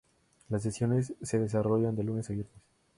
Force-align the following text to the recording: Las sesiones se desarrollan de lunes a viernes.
Las 0.49 0.63
sesiones 0.63 1.13
se 1.21 1.37
desarrollan 1.37 1.95
de 1.95 2.01
lunes 2.01 2.27
a 2.31 2.33
viernes. 2.33 2.57